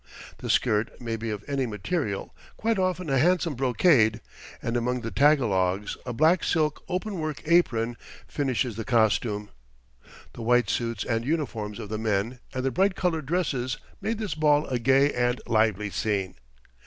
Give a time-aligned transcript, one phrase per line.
[0.39, 4.19] The skirt may be of any material, quite often a handsome brocade,
[4.59, 7.95] and among the Tagalogs a black silk open work apron
[8.27, 9.49] finishes the costume.
[10.33, 14.33] The white suits and uniforms of the men and the bright coloured dresses made this
[14.33, 16.33] ball a gay and lively scene.